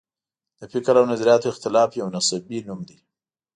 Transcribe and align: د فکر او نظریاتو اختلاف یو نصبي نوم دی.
د 0.59 0.61
فکر 0.73 0.93
او 0.99 1.05
نظریاتو 1.11 1.51
اختلاف 1.53 1.89
یو 1.93 2.07
نصبي 2.15 2.59
نوم 2.67 2.79
دی. 2.89 2.97